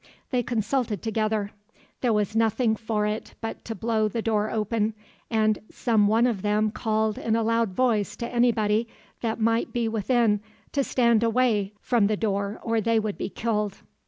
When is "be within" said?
9.71-10.39